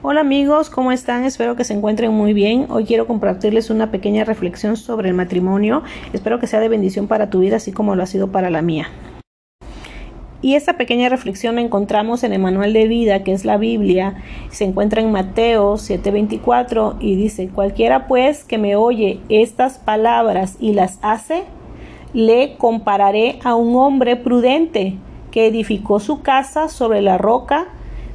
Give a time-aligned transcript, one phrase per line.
[0.00, 1.24] Hola amigos, ¿cómo están?
[1.24, 2.66] Espero que se encuentren muy bien.
[2.70, 5.82] Hoy quiero compartirles una pequeña reflexión sobre el matrimonio.
[6.12, 8.62] Espero que sea de bendición para tu vida, así como lo ha sido para la
[8.62, 8.86] mía.
[10.40, 14.22] Y esta pequeña reflexión la encontramos en el manual de vida, que es la Biblia.
[14.50, 20.74] Se encuentra en Mateo 7:24 y dice, cualquiera pues que me oye estas palabras y
[20.74, 21.42] las hace,
[22.12, 24.94] le compararé a un hombre prudente
[25.32, 27.66] que edificó su casa sobre la roca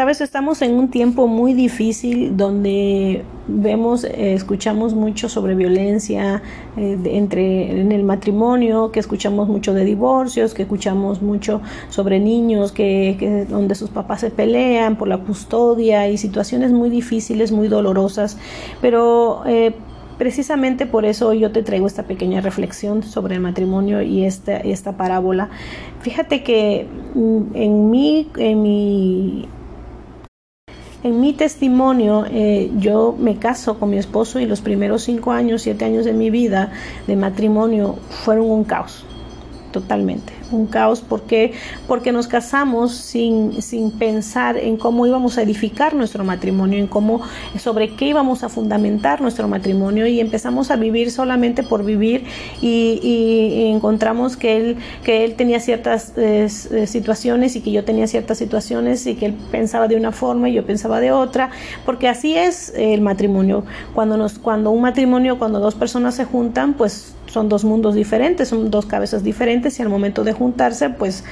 [0.00, 6.42] Sabes, estamos en un tiempo muy difícil donde vemos, eh, escuchamos mucho sobre violencia
[6.78, 12.72] eh, entre en el matrimonio, que escuchamos mucho de divorcios, que escuchamos mucho sobre niños
[12.72, 18.38] que, donde sus papás se pelean por la custodia y situaciones muy difíciles, muy dolorosas.
[18.80, 19.74] Pero eh,
[20.16, 24.96] precisamente por eso yo te traigo esta pequeña reflexión sobre el matrimonio y esta, esta
[24.96, 25.50] parábola.
[26.00, 29.48] Fíjate que mm, en mi, en mi
[31.02, 35.62] en mi testimonio, eh, yo me caso con mi esposo y los primeros cinco años,
[35.62, 36.72] siete años de mi vida
[37.06, 39.04] de matrimonio fueron un caos,
[39.72, 41.00] totalmente un caos.
[41.00, 41.52] porque
[41.86, 47.22] Porque nos casamos sin, sin pensar en cómo íbamos a edificar nuestro matrimonio, en cómo,
[47.58, 52.24] sobre qué íbamos a fundamentar nuestro matrimonio y empezamos a vivir solamente por vivir
[52.60, 58.38] y, encontramos que él, que él tenía ciertas eh, situaciones y que yo tenía ciertas
[58.38, 61.50] situaciones y que él pensaba de una forma y yo pensaba de otra,
[61.84, 63.64] porque así es el matrimonio.
[63.94, 68.48] Cuando, nos, cuando un matrimonio, cuando dos personas se juntan, pues son dos mundos diferentes,
[68.48, 71.24] son dos cabezas diferentes y al momento de juntarse, pues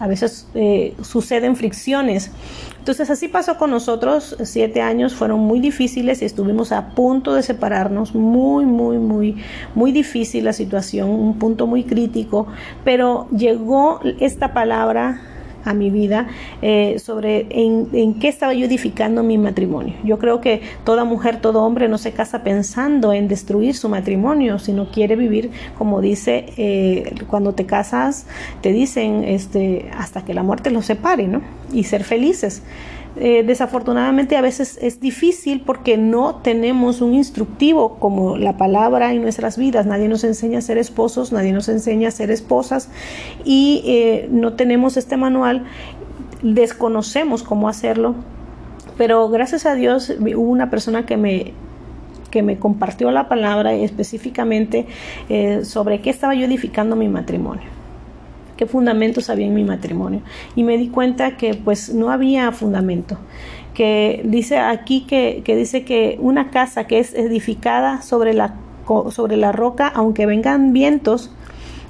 [0.00, 2.30] a veces eh, suceden fricciones.
[2.78, 7.42] Entonces así pasó con nosotros, siete años fueron muy difíciles y estuvimos a punto de
[7.42, 9.36] separarnos, muy, muy, muy,
[9.76, 12.48] muy difícil la situación, un punto muy crítico,
[12.84, 15.20] pero llegó esta palabra
[15.64, 16.28] a mi vida
[16.60, 19.94] eh, sobre en, qué estaba yo edificando mi matrimonio.
[20.04, 24.58] Yo creo que toda mujer, todo hombre no se casa pensando en destruir su matrimonio,
[24.58, 28.26] sino quiere vivir como dice eh, cuando te casas,
[28.60, 31.42] te dicen este, hasta que la muerte los separe, ¿no?
[31.72, 32.62] Y ser felices.
[33.16, 39.20] Eh, desafortunadamente a veces es difícil porque no tenemos un instructivo como la palabra en
[39.20, 39.84] nuestras vidas.
[39.86, 42.88] Nadie nos enseña a ser esposos, nadie nos enseña a ser esposas
[43.44, 45.64] y eh, no tenemos este manual,
[46.42, 48.14] desconocemos cómo hacerlo.
[48.96, 51.52] Pero gracias a Dios hubo una persona que me
[52.30, 54.86] que me compartió la palabra específicamente
[55.28, 57.81] eh, sobre qué estaba yo edificando mi matrimonio
[58.62, 60.20] qué fundamentos había en mi matrimonio.
[60.54, 63.18] Y me di cuenta que pues no había fundamento.
[63.74, 68.54] Que dice aquí que, que dice que una casa que es edificada sobre la,
[69.10, 71.32] sobre la roca, aunque vengan vientos,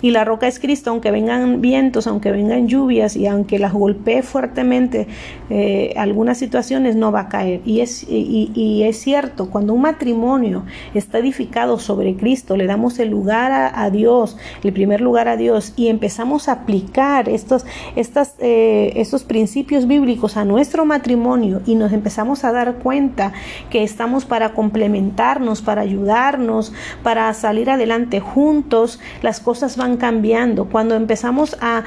[0.03, 4.23] y la roca es Cristo, aunque vengan vientos, aunque vengan lluvias y aunque las golpee
[4.23, 5.07] fuertemente
[5.49, 7.61] eh, algunas situaciones, no va a caer.
[7.65, 13.11] Y es, y, es cierto, cuando un matrimonio está edificado sobre Cristo, le damos el
[13.11, 17.65] lugar a, Dios, el primer lugar a Dios, y empezamos a aplicar estos,
[17.95, 23.33] estas, eh, estos principios bíblicos a nuestro matrimonio y nos empezamos a dar cuenta
[23.71, 26.73] que estamos para complementarnos, para ayudarnos,
[27.05, 30.67] para salir adelante juntos, las cosas van cambiando.
[30.67, 31.85] Cuando empezamos a,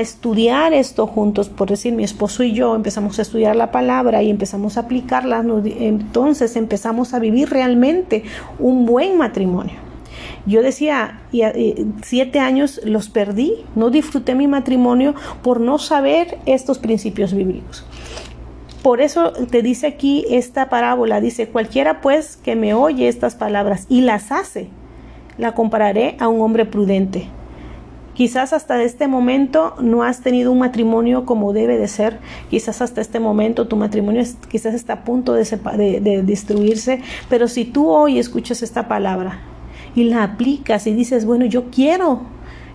[0.00, 4.30] estudiar esto juntos, por decir mi esposo y yo, empezamos a estudiar la palabra y
[4.30, 8.24] empezamos a aplicarla, entonces empezamos a vivir realmente
[8.58, 9.88] un buen matrimonio.
[10.46, 11.20] Yo decía,
[12.02, 17.84] siete años los perdí, no disfruté mi matrimonio por no saber estos principios bíblicos.
[18.82, 23.86] Por eso te dice aquí esta parábola, dice, cualquiera pues que me oye estas palabras
[23.88, 24.68] y las hace,
[25.36, 27.28] la compararé a un hombre prudente
[28.18, 32.18] Quizás hasta este momento no has tenido un matrimonio como debe de ser.
[32.50, 35.44] Quizás hasta este momento tu matrimonio quizás está a punto de,
[36.00, 37.00] de, destruirse.
[37.30, 39.38] Pero si tú hoy escuchas esta palabra
[39.94, 42.22] y la aplicas y dices, bueno, yo quiero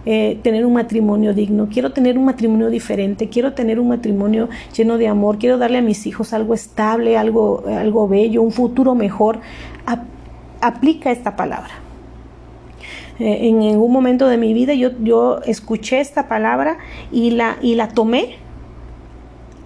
[0.06, 4.98] eh, tener un matrimonio digno, quiero tener un matrimonio diferente, quiero tener un matrimonio lleno
[4.98, 9.42] de amor, quiero darle a mis hijos algo estable, algo, algo bello, un futuro mejor.
[10.62, 11.83] aplica esta palabra.
[13.20, 16.80] Eh, en algún momento de mi vida yo, yo escuché esta palabra
[17.12, 18.38] y la, y la tomé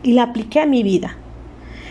[0.04, 1.18] y la apliqué a mi vida.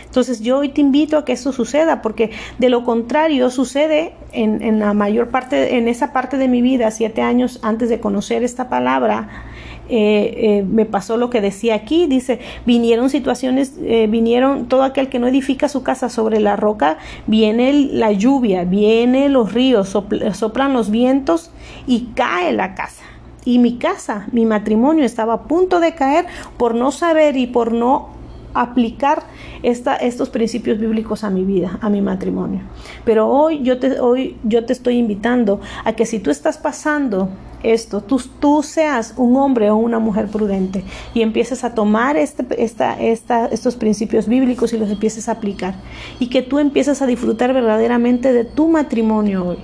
[0.05, 4.61] Entonces yo hoy te invito a que eso suceda, porque de lo contrario sucede en,
[4.61, 8.43] en la mayor parte, en esa parte de mi vida, siete años antes de conocer
[8.43, 9.46] esta palabra,
[9.89, 15.07] eh, eh, me pasó lo que decía aquí, dice, vinieron situaciones, eh, vinieron todo aquel
[15.09, 20.73] que no edifica su casa sobre la roca, viene la lluvia, viene los ríos, soplan
[20.73, 21.51] los vientos
[21.85, 23.03] y cae la casa.
[23.45, 26.25] Y mi casa, mi matrimonio estaba a punto de caer
[26.57, 28.09] por no saber y por no
[28.53, 29.23] aplicar
[29.63, 32.61] estos principios bíblicos a mi vida, a mi matrimonio.
[33.05, 37.29] Pero hoy yo te, hoy yo te estoy invitando a que si tú estás pasando
[37.63, 40.83] esto, tú, tú seas un hombre o una mujer prudente
[41.13, 45.75] y empieces a tomar este, esta, esta, estos principios bíblicos y los empieces a aplicar
[46.19, 49.57] y que tú empieces a disfrutar verdaderamente de tu matrimonio hoy.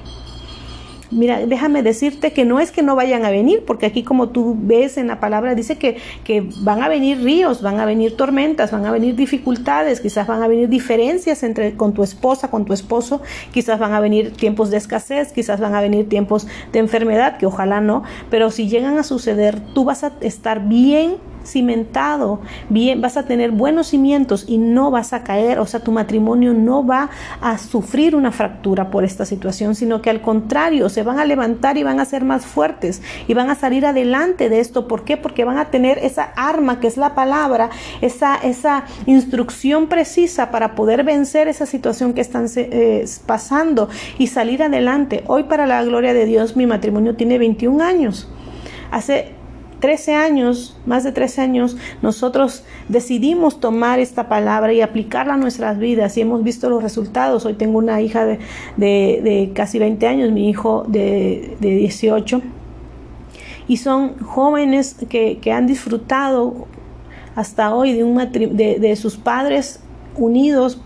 [1.13, 4.57] Mira, déjame decirte que no es que no vayan a venir, porque aquí como tú
[4.59, 8.71] ves en la palabra dice que, que van a venir ríos, van a venir tormentas,
[8.71, 12.73] van a venir dificultades, quizás van a venir diferencias entre con tu esposa, con tu
[12.73, 13.21] esposo,
[13.51, 17.45] quizás van a venir tiempos de escasez, quizás van a venir tiempos de enfermedad, que
[17.45, 23.17] ojalá no, pero si llegan a suceder, tú vas a estar bien cimentado, bien, vas
[23.17, 27.09] a tener buenos cimientos y no vas a caer, o sea, tu matrimonio no va
[27.41, 31.77] a sufrir una fractura por esta situación, sino que al contrario, se van a levantar
[31.77, 34.87] y van a ser más fuertes y van a salir adelante de esto.
[34.87, 35.17] ¿Por qué?
[35.17, 37.69] Porque van a tener esa arma que es la palabra,
[38.01, 44.63] esa, esa instrucción precisa para poder vencer esa situación que están eh, pasando y salir
[44.63, 45.23] adelante.
[45.27, 48.29] Hoy para la gloria de Dios mi matrimonio tiene 21 años.
[48.91, 49.33] Hace
[49.83, 55.77] 13 años, más de 13 años, nosotros decidimos tomar esta palabra y aplicarla a nuestras
[55.77, 57.45] vidas y hemos visto los resultados.
[57.45, 58.25] Hoy tengo una hija
[58.77, 62.41] de, casi 20 años, mi hijo de, 18,
[63.67, 66.65] y son jóvenes que, han disfrutado
[67.35, 69.81] hasta hoy de, un de sus padres
[70.15, 70.81] unidos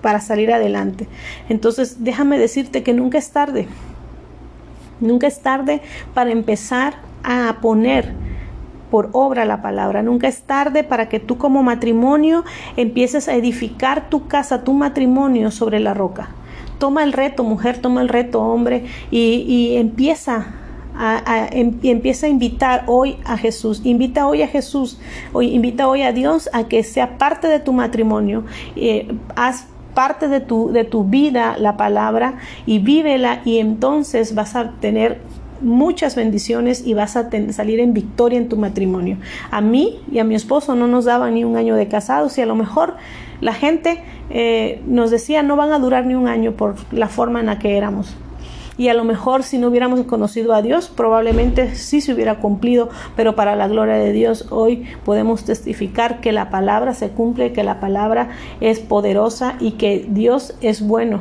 [0.00, 1.06] para salir adelante.
[1.50, 3.68] Entonces, déjame decirte que nunca es tarde.
[5.00, 5.82] Nunca es tarde
[6.14, 6.94] para empezar
[7.24, 8.21] a poner
[8.92, 10.02] por obra la palabra.
[10.02, 12.44] Nunca es tarde para que tú como matrimonio
[12.76, 16.28] empieces a edificar tu casa, tu matrimonio sobre la roca.
[16.78, 20.48] Toma el reto, mujer, toma el reto, hombre, y, empieza
[20.94, 25.00] a, em, empieza a invitar hoy a Jesús, invita hoy a Jesús,
[25.32, 28.44] hoy, invita hoy a Dios a que sea parte de tu matrimonio,
[28.76, 32.34] eh, haz parte de tu, de tu vida la palabra
[32.66, 35.20] y vívela y entonces vas a tener
[35.62, 39.16] muchas bendiciones y vas a salir en victoria en tu matrimonio.
[39.50, 42.42] A mí y a mi esposo no nos daban ni un año de casados y
[42.42, 42.96] a lo mejor
[43.40, 47.40] la gente eh, nos decía no van a durar ni un año por la forma
[47.40, 48.16] en la que éramos.
[48.78, 52.88] Y a lo mejor si no hubiéramos conocido a Dios, probablemente sí se hubiera cumplido,
[53.16, 57.64] pero para la gloria de Dios hoy podemos testificar que la palabra se cumple, que
[57.64, 58.30] la palabra
[58.60, 61.20] es poderosa y que Dios es bueno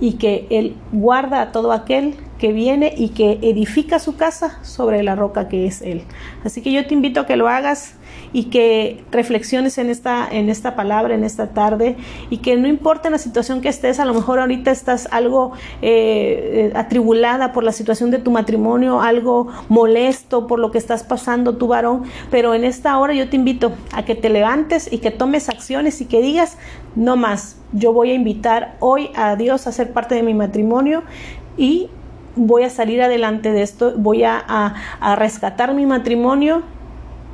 [0.00, 5.02] y que Él guarda a todo aquel que viene y que edifica su casa sobre
[5.02, 6.02] la roca que es Él.
[6.42, 7.96] Así que yo te invito a que lo hagas
[8.32, 11.96] y que reflexiones en esta, en esta palabra, en esta tarde,
[12.30, 15.52] y que no importa la situación que estés, a lo mejor ahorita estás algo
[15.82, 21.58] eh, atribulada por la situación de tu matrimonio, algo molesto por lo que estás pasando
[21.58, 25.10] tu varón, pero en esta hora yo te invito a que te levantes y que
[25.10, 26.56] tomes acciones y que digas,
[26.96, 31.02] no más, yo voy a invitar hoy a Dios a ser parte de mi matrimonio
[31.58, 31.90] y
[32.36, 34.74] voy a salir adelante de esto, voy a,
[35.16, 36.62] rescatar mi matrimonio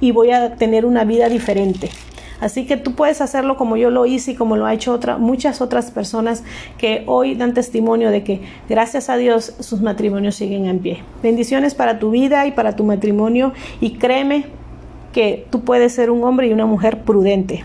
[0.00, 1.90] y voy a tener una vida diferente.
[2.38, 5.16] Así que tú puedes hacerlo como yo lo hice y como lo ha hecho otra,
[5.16, 6.44] muchas otras personas
[6.76, 11.02] que hoy dan testimonio de que gracias a Dios sus matrimonios siguen en pie.
[11.22, 14.44] Bendiciones para tu vida y para tu matrimonio y créeme
[15.14, 17.64] que tú puedes ser un hombre y una mujer prudente.